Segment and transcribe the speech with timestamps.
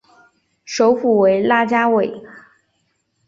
[0.65, 2.23] 首府为拉加韦。